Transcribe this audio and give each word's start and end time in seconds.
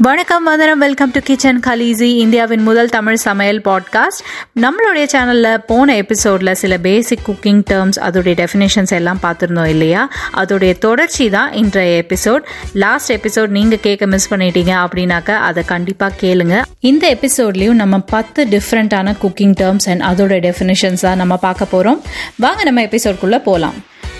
வணக்கம் 0.00 0.44
வந்தனம் 0.44 0.78
welcome 0.78 1.10
to 1.10 1.20
kitchen 1.20 1.60
Khaleesi 1.66 2.00
இந்தியாவின் 2.00 2.62
முதல் 2.62 2.88
தமிழ் 2.88 3.16
சமையல் 3.16 3.60
பாட்காஸ்ட் 3.60 4.20
நம்மளுடைய 4.60 5.06
சேனலில் 5.12 5.58
போன 5.66 5.96
எபிசோடில் 5.96 6.54
சில 6.54 6.78
பேசிக் 6.78 7.18
குக்கிங் 7.28 7.62
டேர்ம்ஸ் 7.70 7.98
அதோடைய 8.00 8.46
டெஃபினேஷன்ஸ் 8.46 8.90
எல்லாம் 8.90 9.18
பார்த்துருந்தோம் 9.22 9.66
இல்லையா? 9.66 10.10
அதோடைய 10.34 10.78
தொடர்ச்சி 10.78 11.30
தான் 11.30 11.52
இன்றைய 11.52 12.04
எபிசோட் 12.08 12.40
லாஸ்ட் 12.74 13.12
எபிசோட் 13.12 13.46
நீங்கள் 13.46 13.80
கேட்க 13.80 14.06
மிஸ் 14.06 14.34
பண்ணிட்டீங்க 14.34 14.86
அப்படின்னாக்க 14.86 15.30
அதை 15.30 15.64
கண்டிப்பாக 15.64 16.26
கேளுங்க. 16.26 16.62
இந்த 16.80 17.18
எபிசோட்லேயும் 17.20 17.80
நம்ம 17.82 17.98
பத்து 17.98 18.44
டிஃப்ரெண்ட்டான 18.44 19.14
குக்கிங் 19.22 19.54
டேர்ம்ஸ் 19.60 19.98
அண்ட் 19.98 20.20
அதோட 20.20 20.34
டெஃபினேஷன்ஸ் 20.38 21.00
தான் 21.00 21.16
நம்ம 21.16 21.36
பார்க்க 21.36 21.64
போகிறோம் 21.64 22.02
வாங்க 22.36 22.64
நம்ம 22.64 22.82
எபிசோட்குள்ளே 22.82 23.38
போகலாம் 23.42 23.74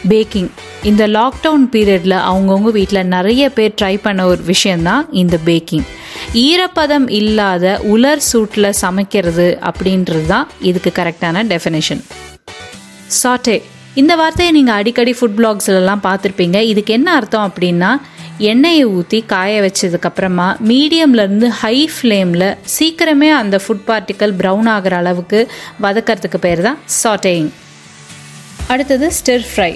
பேக்கிங் 0.05 0.49
இந்த 0.83 1.07
லாக்டவுன் 1.07 1.67
பீரியடில் 1.73 2.13
அவங்கவுங்க 2.13 2.71
வீட்டில் 2.71 3.07
நிறைய 3.07 3.51
பேர் 3.51 3.75
ட்ரை 3.83 3.99
பண்ண 4.03 4.27
ஒரு 4.27 4.43
விஷயந்தான் 4.43 5.07
இந்த 5.13 5.39
பேக்கிங் 5.45 5.85
ஈரப்பதம் 6.35 7.11
இல்லாத 7.11 7.81
உலர் 7.83 8.23
சூட்டில் 8.33 8.71
சமைக்கிறது 8.71 9.59
அப்படின்றது 9.63 10.27
தான் 10.27 10.49
இதுக்கு 10.61 10.93
கரெக்டான 11.03 11.47
டெஃபினேஷன் 11.47 12.03
சாட்டே 13.09 13.63
இந்த 13.95 14.17
வார்த்தையை 14.17 14.53
நீங்கள் 14.53 14.75
அடிக்கடி 14.75 15.13
ஃபுட் 15.13 15.37
பிளாக்ஸ்லலாம் 15.39 16.03
பார்த்துருப்பீங்க. 16.03 16.59
இதுக்கு 16.61 16.93
என்ன 16.93 17.15
அர்த்தம் 17.15 17.53
அப்படின்னா 17.53 17.99
எண்ணெயை 18.39 18.85
ஊற்றி 18.85 19.25
காய 19.27 19.61
வச்சதுக்கப்புறமா 19.61 20.57
மீடியம்லேருந்து 20.69 21.47
ஹை 21.47 21.89
ஃப்ளேமில் 22.01 22.57
சீக்கிரமே 22.79 23.29
அந்த 23.29 23.61
ஃபுட் 23.67 23.87
பார்ட்டிக்கல் 23.87 24.33
ப்ரௌன் 24.33 24.67
ஆகிற 24.67 24.97
அளவுக்கு 24.97 25.49
வதக்கிறதுக்கு 25.83 26.39
பேர் 26.39 26.61
தான் 26.61 26.79
சாட்டேயிங் 27.03 27.51
அடுத்தது 28.73 29.07
ஸ்டிர் 29.19 29.47
ஃப்ரை 29.51 29.73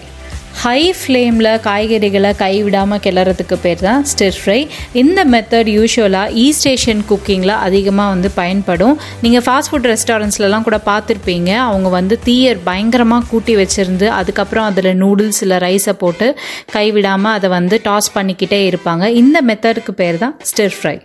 ஹை 0.63 0.81
ஃப்ளேமில் 0.99 1.49
காய்கறிகளை 1.67 2.31
கைவிடாமல் 2.41 3.01
கிளறதுக்கு 3.05 3.57
பேர் 3.63 3.83
தான் 3.87 4.03
ஸ்டிர் 4.11 4.37
ஃப்ரை 4.39 4.59
இந்த 5.03 5.21
மெத்தட் 5.35 5.71
யூஸ்வலாக 5.77 6.35
ஈஸ்ட் 6.43 6.67
ஏஷியன் 6.73 7.01
குக்கிங்கில் 7.11 7.55
அதிகமாக 7.67 8.13
வந்து 8.15 8.31
பயன்படும். 8.41 8.97
நீங்கள் 9.25 9.45
ஃபாஸ்ட் 9.47 9.71
ஃபுட் 9.73 9.89
ரெஸ்டாரண்ட்ஸ்லலாம் 9.93 10.67
கூட 10.69 10.79
பார்த்துருப்பீங்க. 10.91 11.51
அவங்க 11.69 11.91
வந்து 11.99 12.17
தீயர் 12.29 12.61
பயங்கரமாக 12.69 13.27
கூட்டி 13.33 13.55
வச்சுருந்து 13.63 14.09
அதுக்கப்புறம் 14.19 14.69
அதில் 14.71 14.93
நூடுல்ஸ் 15.05 15.43
இல்லை 15.47 15.61
ரைஸை 15.67 15.95
போட்டு 16.03 16.29
கைவிடாமல் 16.77 17.37
அதை 17.39 17.51
வந்து 17.59 17.79
டாஸ் 17.89 18.15
பண்ணிக்கிட்டே 18.19 18.61
இருப்பாங்க. 18.71 19.07
இந்த 19.23 19.41
மெத்தடுக்கு 19.51 19.95
பேர் 20.03 20.21
தான் 20.25 20.37
ஸ்டிர் 20.51 20.77
ஃப்ரை 20.79 20.97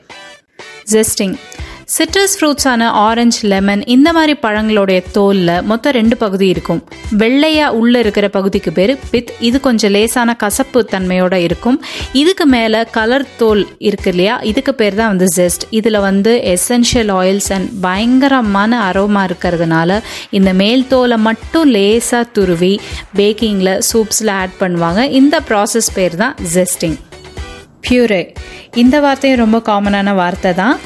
ஜெஸ்டிங் 0.95 1.37
சிட்ரஸ் 1.95 2.33
ஃப்ரூட்ஸான 2.37 2.87
ஆரஞ்சு 3.03 3.41
லெமன் 3.51 3.81
இந்த 3.93 4.09
மாதிரி 4.15 4.33
பழங்களுடைய 4.41 4.99
தோலில் 5.17 5.51
மொத்தம் 5.69 5.93
ரெண்டு 5.97 6.15
பகுதி 6.23 6.47
இருக்கும். 6.53 6.81
வெள்ளையாக 7.21 7.77
உள்ளே 7.79 7.99
இருக்கிற 8.03 8.27
பகுதிக்கு 8.29 8.71
பேர் 8.71 8.93
பித். 9.11 9.29
இது 9.39 9.57
கொஞ்சம் 9.67 9.93
லேசான 9.95 10.35
கசப்பு 10.43 10.81
தன்மையோட 10.93 11.33
இருக்கும். 11.45 11.77
இதுக்கு 12.21 12.45
மேலே 12.55 12.81
கலர் 12.97 13.25
தோல் 13.37 13.63
இருக்கு 13.89 14.09
இல்லையா? 14.13 14.35
இதுக்கு 14.51 14.73
பேர் 14.81 14.99
தான் 14.99 15.11
வந்து 15.13 15.29
ஜெஸ்ட் 15.37 15.63
இதில் 15.79 15.99
வந்து 15.99 16.33
எசென்ஷியல் 16.55 17.13
ஆயில்ஸ் 17.19 17.49
அண்ட் 17.57 17.71
பயங்கரமான 17.87 18.81
அரோமா 18.89 19.23
இருக்கிறதுனால 19.29 20.01
இந்த 20.39 20.53
மேல் 20.63 20.87
தோலை 20.93 21.19
மட்டும் 21.29 21.71
லேசாக 21.77 22.31
துருவி 22.37 22.79
பேக்கிங்கில் 23.19 23.73
சூப்ஸில் 23.91 24.35
ஆட் 24.41 24.59
பண்ணுவாங்க. 24.59 25.03
இந்த 25.21 25.41
ப்ராசஸ் 25.51 25.91
பேர் 25.99 26.21
தான் 26.25 26.35
ஜெஸ்டிங் 26.55 26.99
பியூரே 27.87 28.23
இந்த 28.81 28.95
வார்த்தையும் 29.03 29.39
ரொம்ப 29.41 29.57
காமனான 29.67 30.13
வார்த்தை 30.15 30.49
தான். 30.53 30.77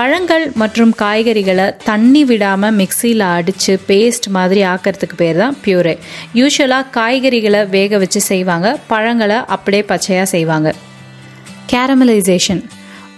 பழங்கள் 0.00 0.44
மற்றும் 0.54 0.92
காய்கறிகளை 1.00 1.64
தண்ணி 1.84 2.24
விடாமல் 2.24 2.76
மிக்சியில் 2.76 3.24
அடித்து 3.26 3.72
பேஸ்ட் 3.88 4.26
மாதிரி 4.30 4.60
ஆக்கிறதுக்கு 4.64 5.16
பேர் 5.16 5.36
தான் 5.36 5.56
பியூரே 5.64 5.92
யூஸ்வலாக 6.34 6.86
காய்கறிகளை 6.96 7.60
வேக 7.68 7.98
வச்சு 7.98 8.20
செய்வாங்க. 8.20 8.68
பழங்களை 8.86 9.38
அப்படியே 9.46 9.82
பச்சையாக 9.82 10.28
செய்வாங்க. 10.34 10.70
கேரமலைசேஷன் 11.72 12.62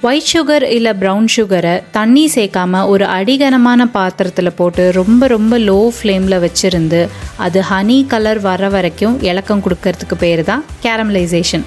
ஒயிட் 0.01 0.31
சுகர் 0.33 0.67
இல்லை 0.69 0.93
ப்ரௌன் 0.93 1.29
சுகரை 1.37 1.81
தண்ணி 1.91 2.31
சேர்க்காம 2.35 2.87
ஒரு 2.87 3.05
அடிகனமான 3.05 3.87
பாத்திரத்தில் 3.91 4.57
போட்டு 4.57 4.93
ரொம்ப 4.93 5.27
ரொம்ப 5.27 5.59
லோ 5.59 5.81
ஃப்ளேமில் 5.99 6.39
வச்சுருந்து 6.41 7.09
அது 7.37 7.61
ஹனி 7.71 8.07
கலர் 8.07 8.39
வர 8.39 8.69
வரைக்கும் 8.69 9.19
இலக்கம் 9.23 9.63
கொடுக்கறதுக்கு 9.63 10.19
பேர் 10.19 10.45
தான் 10.45 10.65
கேரமலைசேஷன் 10.83 11.67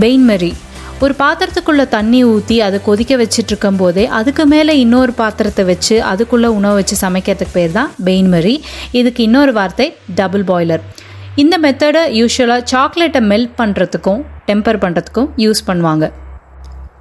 பெயின்மரி 0.00 0.52
ஒரு 1.02 1.14
பாத்திரத்துக்குள்ளே 1.18 1.88
தண்ணி 1.88 2.24
ஊற்றி 2.24 2.60
அதை 2.60 2.80
கொதிக்க 2.82 3.16
வச்சுட்டு 3.16 3.48
இருக்கும் 3.48 3.76
போதே 3.76 4.04
அதுக்கு 4.08 4.46
மேலே 4.46 4.78
இன்னொரு 4.78 5.12
பாத்திரத்தை 5.12 5.64
வச்சு 5.64 6.02
அதுக்குள்ளே 6.02 6.48
உணவு 6.48 6.74
வச்சு 6.74 6.96
சமைக்கிறதுக்கு 7.02 7.52
பேர் 7.52 7.72
தான் 7.72 7.90
பெயின்மரி 8.04 8.54
இதுக்கு 8.92 9.22
இன்னொரு 9.22 9.52
வார்த்தை 9.52 9.86
டபுள் 10.14 10.44
பாய்லர் 10.44 10.84
இந்த 11.36 11.58
மெத்தடை 11.58 12.02
யூஸ்வலாக 12.12 12.64
சாக்லேட்டை 12.64 13.20
மெல்ட் 13.20 13.54
பண்ணுறதுக்கும் 13.58 14.20
டெம்பர் 14.46 14.76
பண்ணுறதுக்கும் 14.76 15.28
யூஸ் 15.36 15.66
பண்ணுவாங்க. 15.66 16.04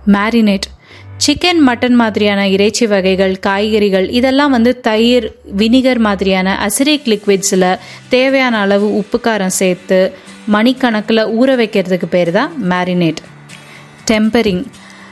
மேரினேட் 0.08 0.68
சிக்கன் 1.18 1.62
மட்டன் 1.68 1.96
மாதிரியான 1.96 2.48
இறைச்சி 2.48 2.88
வகைகள் 2.88 3.40
காய்கறிகள் 3.40 4.08
இதெல்லாம் 4.10 4.52
வந்து 4.52 4.80
தயிர் 4.80 5.28
வினிகர் 5.58 5.98
மாதிரியான 5.98 6.58
அசிரிக் 6.58 7.08
லிக்விட்ஸில் 7.08 7.70
தேவையான 8.10 8.58
அளவு 8.58 8.96
உப்பு 8.96 9.20
காரம் 9.28 9.56
சேர்த்து 9.56 10.00
மணிக்கணக்கில் 10.48 11.30
ஊற 11.38 11.56
வைக்கிறதுக்கு 11.56 12.10
பேர் 12.10 12.32
தான் 12.32 12.52
மேரினேட் 12.64 13.22
டெம்பரிங் 14.12 14.66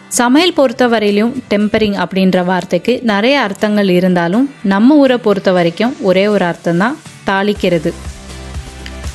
சமையல் 0.08 0.54
பொறுத்த 0.54 0.88
வரையிலும் 0.88 1.44
டெம்பரிங் 1.50 1.96
அப்படின்ற 2.04 2.46
வார்த்தைக்கு 2.46 3.00
நிறைய 3.04 3.42
அர்த்தங்கள் 3.42 3.90
இருந்தாலும் 3.90 4.50
நம்ம 4.64 4.96
ஊரை 4.96 5.18
பொறுத்த 5.18 5.52
வரைக்கும் 5.52 5.96
ஒரே 6.02 6.28
ஒரு 6.28 6.46
அர்த்தம் 6.46 6.78
தான் 6.78 6.98
தாளிக்கிறது. 7.28 7.94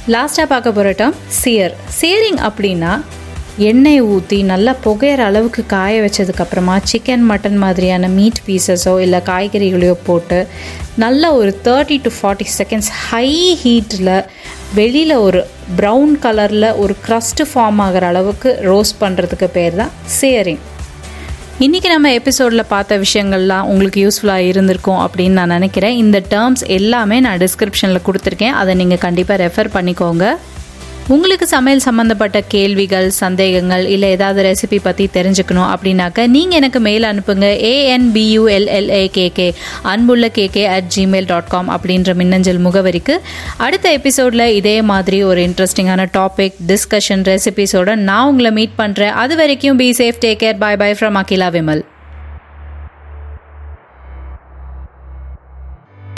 லாஸ்ட்டாக 0.06 0.48
பார்க்க 0.48 0.72
போகிற 0.72 0.90
டேர்ம் 0.90 1.16
சியர் 1.44 1.74
சியரிங் 2.00 2.40
அப்படின்னா 2.48 2.92
எண்ணெய் 3.66 4.02
ஊற்றி 4.14 4.36
நல்லா 4.50 4.72
புகையிற 4.84 5.20
அளவுக்கு 5.28 5.62
காய 5.72 5.94
வச்சதுக்கப்புறமா 6.02 6.74
சிக்கன் 6.90 7.24
மட்டன் 7.30 7.56
மாதிரியான 7.62 8.08
மீட் 8.16 8.38
பீசஸோ 8.46 8.92
இல்லை 9.04 9.20
காய்கறிகளையோ 9.28 9.94
போட்டு 10.08 10.38
நல்ல 11.02 11.32
ஒரு 11.38 11.50
thirty 11.64 11.96
to 12.04 12.10
forty 12.16 12.46
seconds 12.56 12.90
high 13.06 13.28
ஹீட்டில் 13.62 14.10
வெளியில் 14.78 15.14
ஒரு 15.26 15.40
ப்ரௌன் 15.78 16.12
கலரில் 16.24 16.68
ஒரு 16.82 16.96
க்ரஸ்ட் 17.06 17.42
ஃபார்ம் 17.52 17.80
ஆகிற 17.86 18.06
அளவுக்கு 18.12 18.52
ரோஸ்ட் 18.68 18.98
பண்ணுறதுக்கு 19.02 19.48
பேர் 19.56 19.78
தான் 19.80 19.92
சேரிங் 20.20 20.62
இன்றைக்கி 21.66 21.88
நம்ம 21.94 22.12
எபிசோடில் 22.18 22.70
பார்த்த 22.74 22.98
விஷயங்கள்லாம் 23.06 23.68
உங்களுக்கு 23.70 24.02
யூஸ்ஃபுல்லாக 24.04 24.50
இருந்திருக்கும் 24.50 25.00
அப்படின்னு 25.06 25.38
நான் 25.40 25.54
நினைக்கிறேன். 25.56 25.96
இந்த 26.02 26.18
டேர்ம்ஸ் 26.34 26.64
எல்லாமே 26.78 27.18
நான் 27.26 27.40
டிஸ்கிரிப்ஷனில் 27.44 28.04
கொடுத்துருக்கேன். 28.08 28.54
அதை 28.60 28.74
நீங்கள் 28.82 29.02
கண்டிப்பாக 29.06 29.40
ரெஃபர் 29.44 29.72
பண்ணிக்கோங்க. 29.76 30.26
உங்களுக்கு 31.14 31.46
சமையல் 31.52 31.84
சம்மந்தப்பட்ட 31.86 32.38
கேள்விகள் 32.54 33.06
சந்தேகங்கள் 33.20 33.84
இல்லை 33.94 34.08
ஏதாவது 34.16 34.40
ரெசிபி 34.46 34.78
பற்றி 34.86 35.04
தெரிஞ்சுக்கணும் 35.14 35.68
அப்படின்னாக்க 35.74 36.26
நீங்கள் 36.34 36.58
எனக்கு 36.58 36.80
மெயில் 36.86 37.06
அனுப்புங்க. 37.10 37.46
ஏஎன்பியூஎல்எல்ஏகேகே 37.70 39.48
அன்புள்ள 39.92 40.28
KK 40.38 40.64
at 40.74 40.90
Gmail 40.96 41.30
dot 41.32 41.50
com 41.54 41.72
அப்படின்ற 41.76 42.14
மின்னஞ்சல் 42.20 42.62
முகவரிக்கு. 42.66 43.16
அடுத்த 43.66 43.88
எபிசோடில் 43.98 44.46
இதே 44.60 44.76
மாதிரி 44.92 45.20
ஒரு 45.30 45.42
இன்ட்ரெஸ்டிங்கான 45.48 46.08
டாபிக் 46.18 46.58
டிஸ்கஷன் 46.72 47.26
ரெசிபிஸோட 47.32 47.94
நான் 48.08 48.28
உங்களை 48.32 48.52
மீட் 48.58 48.80
பண்ணுறேன் 48.82 49.16
அது 49.24 49.36
வரைக்கும் 49.42 49.80
be 49.82 49.90
safe 50.00 50.24
take 50.26 50.42
care 50.44 50.60
bye 50.64 50.80
bye 50.82 50.98
from 51.00 51.18
Akila 51.22 51.50
Vimal. 51.56 51.84